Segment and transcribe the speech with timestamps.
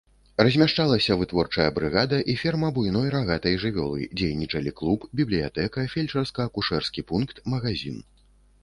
[0.45, 8.05] Размяшчаліся вытворчая брыгада і ферма буйной рагатай жывёлы, дзейнічалі клуб, бібліятэка, фельчарска-акушэрскі пункт, магазін.